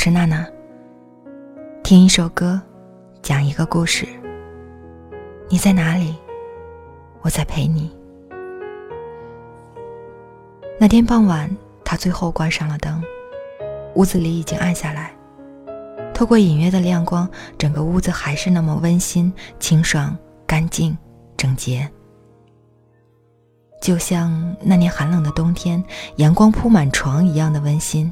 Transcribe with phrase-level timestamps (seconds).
[0.00, 0.46] 是娜娜。
[1.82, 2.62] 听一首歌，
[3.20, 4.06] 讲一个故事。
[5.48, 6.14] 你在哪里？
[7.20, 7.90] 我在陪你。
[10.78, 11.50] 那天傍晚，
[11.84, 13.02] 他最后关上了灯，
[13.96, 15.12] 屋子里已经暗下来。
[16.14, 17.28] 透过隐约的亮光，
[17.58, 20.96] 整个屋子还是那么温馨、清爽、干净、
[21.36, 21.90] 整洁。
[23.80, 25.82] 就像那年寒冷的冬天，
[26.16, 28.10] 阳光铺满床一样的温馨；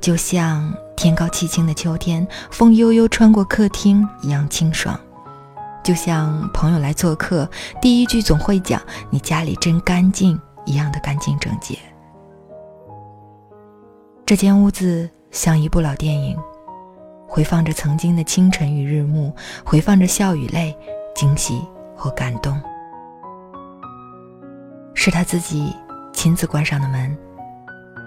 [0.00, 4.94] 就像天高气清的秋天，风悠悠穿过客厅一样清爽；
[5.82, 7.48] 就像朋友来做客，
[7.82, 8.80] 第一句总会讲
[9.10, 11.76] “你家里真干净”一样的干净整洁。
[14.24, 16.38] 这间屋子像一部老电影，
[17.26, 19.32] 回放着曾经的清晨与日暮，
[19.64, 20.74] 回放着笑与泪，
[21.16, 21.60] 惊喜
[21.96, 22.58] 和感动。
[24.94, 25.74] 是他自己
[26.12, 27.16] 亲自关上的门，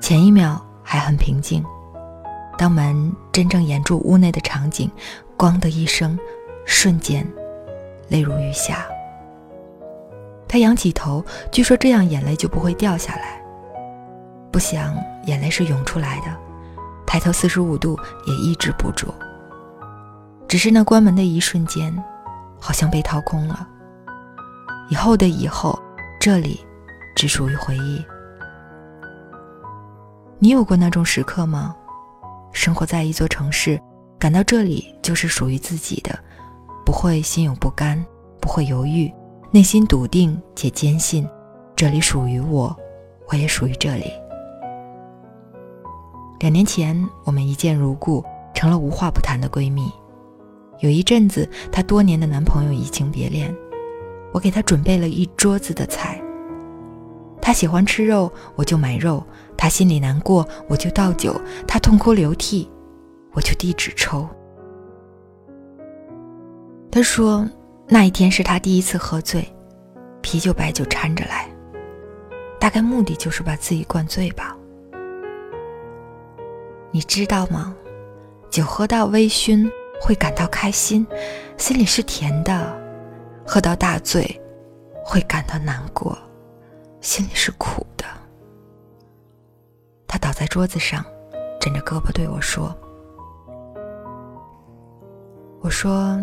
[0.00, 1.64] 前一秒还很平静，
[2.58, 4.90] 当门真正掩住屋内的场景，
[5.36, 6.18] 咣的一声，
[6.64, 7.26] 瞬间，
[8.08, 8.84] 泪如雨下。
[10.48, 13.40] 他仰起头，据说这样眼泪就不会掉下来。
[14.50, 16.36] 不想眼泪是涌出来的，
[17.06, 19.14] 抬头四十五度也抑制不住。
[20.48, 21.96] 只是那关门的一瞬间，
[22.58, 23.68] 好像被掏空了。
[24.88, 25.78] 以后的以后，
[26.18, 26.58] 这里。
[27.20, 28.02] 只属于回忆。
[30.38, 31.76] 你有过那种时刻吗？
[32.50, 33.78] 生活在一座城市，
[34.18, 36.18] 感到这里就是属于自己的，
[36.82, 38.02] 不会心有不甘，
[38.40, 39.12] 不会犹豫，
[39.50, 41.28] 内心笃定且坚信，
[41.76, 42.74] 这里属于我，
[43.28, 44.10] 我也属于这里。
[46.38, 49.92] 两年前，我们一见如故，成了无话不谈的闺蜜。
[50.78, 53.54] 有一阵子，她多年的男朋友移情别恋，
[54.32, 56.18] 我给她准备了一桌子的菜。
[57.50, 59.20] 他喜欢吃肉，我就买肉；
[59.56, 61.32] 他心里难过，我就倒酒；
[61.66, 62.70] 他痛哭流涕，
[63.32, 64.24] 我就递纸抽。
[66.92, 67.44] 他说，
[67.88, 69.44] 那一天是他第一次喝醉，
[70.20, 71.50] 啤酒白酒掺着来，
[72.60, 74.56] 大概目的就是把自己灌醉吧。
[76.92, 77.74] 你知道吗？
[78.48, 79.68] 酒喝到微醺
[80.00, 81.04] 会感到开心，
[81.56, 82.64] 心里是甜的；
[83.44, 84.40] 喝到大醉，
[85.04, 86.16] 会感到难过。
[87.00, 88.04] 心里是苦的。
[90.06, 91.04] 他倒在桌子上，
[91.60, 92.74] 枕着胳膊对我说
[95.62, 96.18] ：“我说，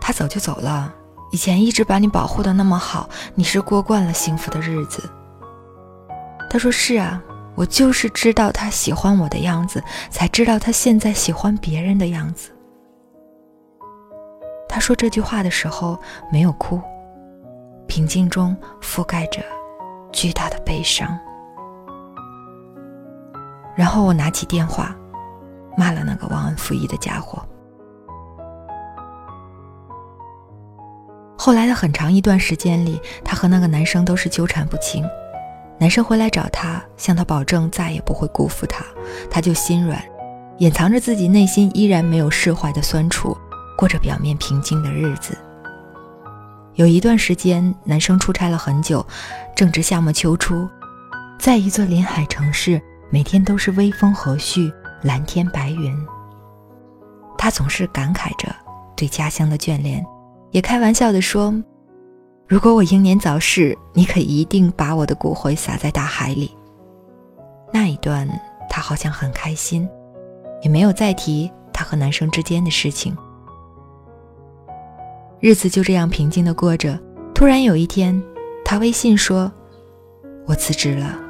[0.00, 0.92] 他走就走了。
[1.30, 5.02] 以前一直把你保护的那么好，你是过惯了幸福的日子。”
[6.50, 7.22] 他说：“是啊，
[7.54, 12.50] 我就是知道他喜欢我的样子，才知道他现在喜欢别人的样子。”
[14.68, 15.98] 他说这句话的时候
[16.30, 16.80] 没有哭，
[17.86, 19.40] 平静中覆盖着。
[20.14, 21.18] 巨大的悲伤，
[23.74, 24.94] 然后我拿起电话，
[25.76, 27.44] 骂了那个忘恩负义的家伙。
[31.36, 35.04] 后来的很长一段时间里，他和那个男生都是纠缠不清。
[35.78, 38.84] 男生回来找他，向他保证再也不会辜负他，
[39.28, 40.00] 他就心软，
[40.58, 43.36] 掩藏着自己内心依然没有释怀的酸楚，
[43.76, 45.36] 过着表面平静的日子。
[46.74, 49.04] 有一段时间，男生出差了很久，
[49.54, 50.68] 正值夏末秋初，
[51.38, 55.96] 在一座临海城市，每天都是微风和煦，蓝天白云。
[57.38, 58.52] 他总是感慨着
[58.96, 60.04] 对家乡的眷恋，
[60.50, 61.54] 也开玩笑地说
[62.48, 66.50] ：“如果我英年早逝，你可一定把我的骨灰撒在大海里。”
[67.72, 68.28] 那一段，
[68.68, 69.88] 他好像很开心，
[70.62, 73.16] 也没有再提他和男生之间的事情。
[75.44, 76.98] 日子就这样平静的过着。
[77.34, 78.18] 突然有一天，
[78.64, 79.52] 他微信说
[80.48, 81.20] ：“我辞职了。”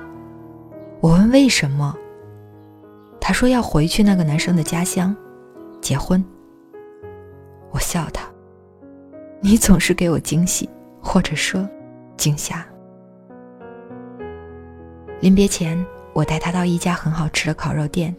[1.03, 1.93] 我问为什么，
[3.21, 5.13] 他说要回去那个男生的家乡，
[5.81, 6.25] 结婚。
[7.73, 8.25] 我笑他
[9.43, 10.71] ：“你总是给我惊喜，
[11.03, 11.69] 或者说
[12.17, 12.65] 惊吓。”
[15.19, 18.15] 临别前，我带他到一家很好吃的烤肉店，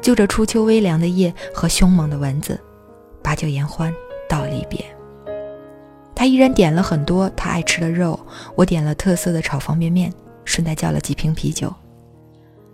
[0.00, 2.58] 就着初秋微凉的夜和凶猛的蚊子，
[3.22, 3.92] 把酒言欢。
[4.28, 4.84] 道离别，
[6.14, 8.18] 他依然点了很多他爱吃的肉，
[8.54, 10.12] 我点了特色的炒方便面，
[10.44, 11.72] 顺带叫了几瓶啤酒。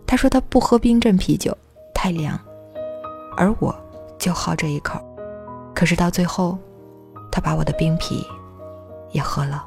[0.06, 1.56] 他说他不喝冰镇啤酒，
[1.94, 2.38] 太凉，
[3.36, 3.74] 而我
[4.18, 5.00] 就好这一口。
[5.74, 6.58] 可是到最后，
[7.30, 8.26] 他把我的冰啤
[9.10, 9.64] 也喝了。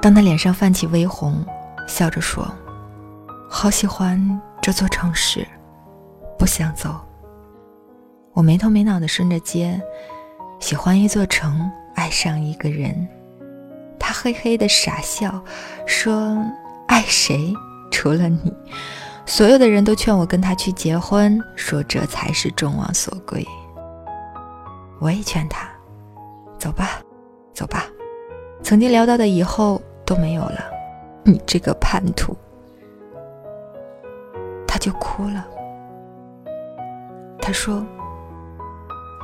[0.00, 1.44] 当他脸上泛起微红，
[1.86, 2.44] 笑着说
[3.48, 5.46] ：“好喜欢这座城市，
[6.38, 6.98] 不想走。”
[8.32, 9.80] 我没头没脑的顺着街
[10.60, 13.08] ：“喜欢一座城，爱上一个人。”
[13.98, 15.42] 他嘿嘿的傻笑，
[15.86, 16.36] 说
[16.88, 17.54] ：“爱谁？
[17.90, 18.52] 除了你。”
[19.26, 23.46] 所有的人都劝我跟他去结婚，说这才是众望所归。
[25.00, 25.68] 我也劝他
[26.58, 27.00] ：“走吧，
[27.54, 27.86] 走吧，
[28.62, 30.64] 曾经聊到的以后。”都没有了，
[31.22, 32.36] 你这个叛徒，
[34.66, 35.46] 他就哭了。
[37.40, 37.86] 他说：“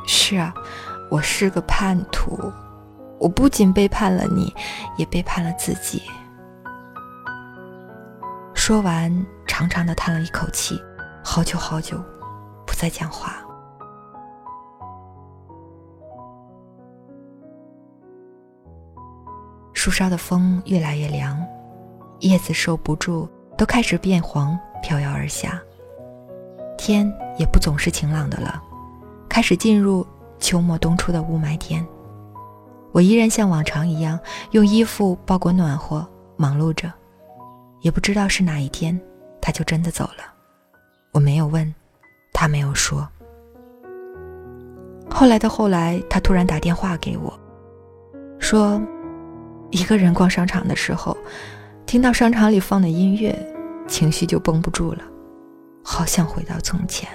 [0.06, 0.53] 是啊，
[1.11, 2.53] 我是个叛徒，
[3.19, 4.55] 我不仅背叛了你，
[4.97, 6.03] 也背叛了自己。”
[8.55, 10.79] 说完，长长的叹了一口气，
[11.25, 11.97] 好久好久，
[12.67, 13.37] 不再讲话。
[19.73, 21.43] 树梢的风越来越凉，
[22.19, 25.59] 叶子受不住，都开始变黄，飘摇而下。
[26.77, 28.62] 天也不总是晴朗的了，
[29.38, 30.05] 开始进入
[30.40, 31.87] 秋末冬初的雾霾天。
[32.90, 34.19] 我依然像往常一样，
[34.50, 36.05] 用衣服包裹暖和，
[36.37, 36.93] 忙碌着。
[37.82, 39.00] 也不知道是哪一天，
[39.40, 40.25] 他就真的走了。
[41.12, 41.73] 我没有问，
[42.32, 43.08] 他没有说。
[45.08, 47.32] 后来的后来，他突然打电话给我，
[48.40, 48.82] 说。
[49.70, 51.17] 一个人逛商场的时候，
[51.87, 53.32] 听到商场里放的音乐，
[53.87, 55.02] 情绪就绷不住了，
[55.85, 57.08] 好想回到从前。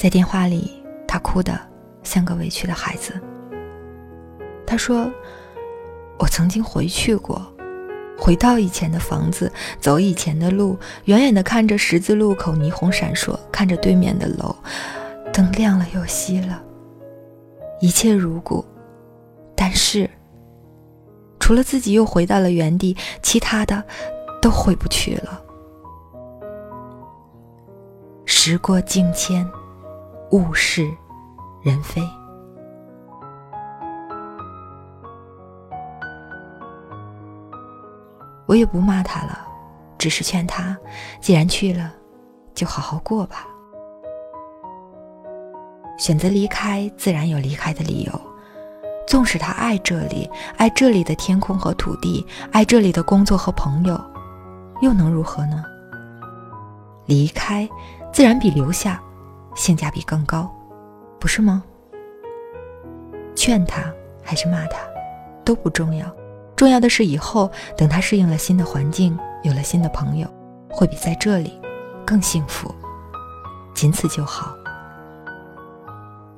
[0.00, 1.52] 在电话里，他哭得
[2.02, 3.20] 像个委屈的孩子。
[4.66, 5.12] 他说
[6.18, 7.46] ：“我曾经回去过，
[8.18, 14.56] 回到以前的房子，走以前的路，远远的看着十字路口霓虹闪烁，看着对面的楼，
[15.34, 16.62] 灯亮了又熄了，
[17.78, 18.64] 一切如故。”
[19.54, 20.08] 但是，
[21.38, 23.84] 除了自己又回到了原地，其他的
[24.40, 25.42] 都回不去了。
[28.24, 29.46] 时过境迁，
[30.32, 30.88] 物是
[31.60, 32.00] 人非。
[38.46, 39.46] 我也不骂他了，
[39.98, 40.76] 只是劝他，
[41.20, 41.92] 既然去了，
[42.54, 43.46] 就好好过吧。
[45.98, 48.20] 选择离开，自然有离开的理由。
[49.06, 54.00] 纵使他爱这里，爱这里的天空和土地，爱这里的工作和朋友，
[54.80, 55.64] 又能如何呢？
[57.06, 57.68] 离开，
[58.12, 59.02] 自然比留下
[59.54, 60.50] 性价比更高，
[61.18, 61.62] 不是吗？
[63.34, 63.82] 劝他
[64.22, 64.78] 还是骂他，
[65.44, 66.06] 都不重要，
[66.56, 70.28] 重要的是以后等他适应了新的环境，有了新的朋友，
[70.68, 71.58] 会比在这里
[72.04, 72.74] 更幸福，
[73.74, 74.54] 仅此就好。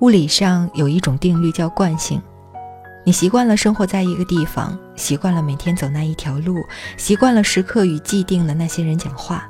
[0.00, 2.20] 物理上有一种定律叫惯性。
[3.04, 6.56] 你习惯了生活在一个地方，习惯了每天走那一条路，
[6.96, 9.48] 习惯了时刻与既定的那些人讲话。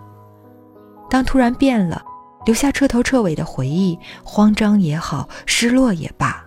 [1.11, 2.03] 当突然变了，
[2.44, 6.45] 留下彻头彻尾的回忆，慌张也好，失落也罢，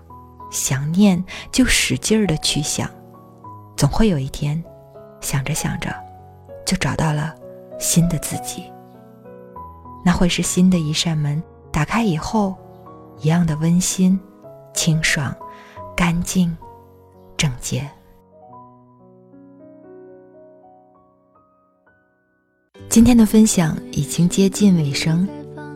[0.52, 2.90] 想念就使劲儿的去想，
[3.78, 4.64] 总会有一天，
[5.22, 5.94] 想着想着，
[6.66, 7.34] 就找到了
[7.80, 8.64] 新的自己。
[10.04, 11.42] 那会是新的一扇门，
[11.72, 12.56] 打开以后，
[13.20, 14.20] 一样的温馨、
[14.74, 15.36] 清爽、
[15.96, 16.56] 干净。
[17.38, 17.86] 整洁。
[22.88, 25.28] 今天的分享已经接近尾声，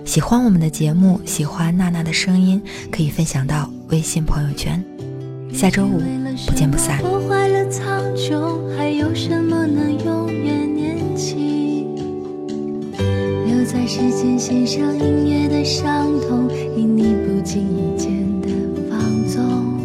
[0.10, 2.60] 喜欢我们的节目，喜欢娜娜的声音，
[2.92, 4.84] 可以分享到微信朋友圈。
[5.54, 6.00] 下周五
[6.48, 6.98] 不见不散。
[6.98, 11.96] 破坏了苍穹，还有什么能永远年轻？
[13.46, 18.10] 留在时间线上音乐的伤痛，因你不经意间。
[18.42, 18.50] 的
[18.90, 19.78] 放纵。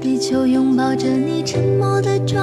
[0.00, 2.42] 地球拥抱着你，沉默的转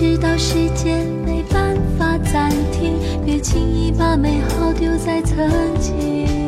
[0.00, 5.46] 知道时间没办法暂停，别轻易把美好丢在曾
[5.78, 6.39] 经。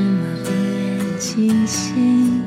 [0.00, 2.42] 什么不愿清醒？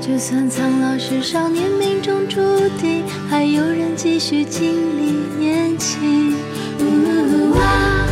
[0.00, 2.40] 就算苍老是少年命中注
[2.80, 6.32] 定，还有人继续经历年轻。
[6.78, 8.06] 呜啊，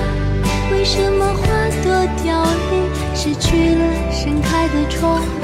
[0.72, 1.46] 为什么花
[1.84, 2.82] 朵凋零，
[3.14, 5.22] 失去了盛开的窗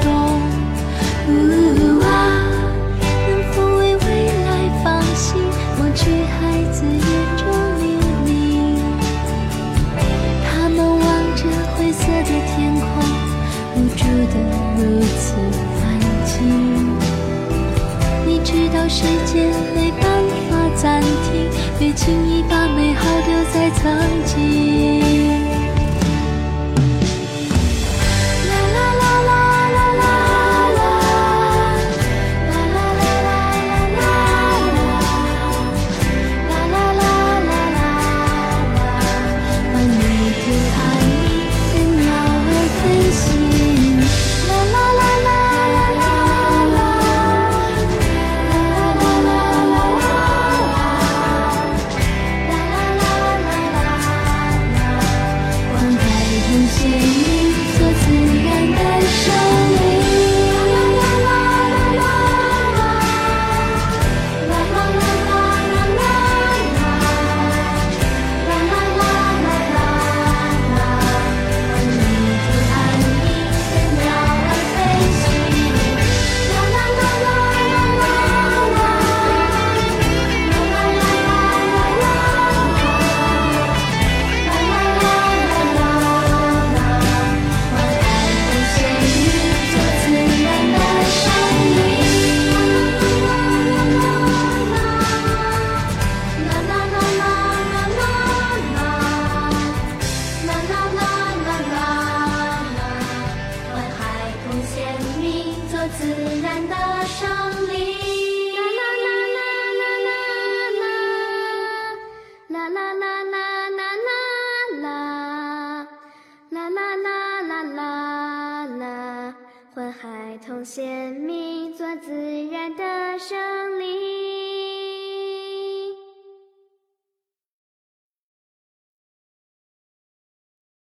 [105.97, 106.75] 自然的
[107.07, 108.10] 胜利。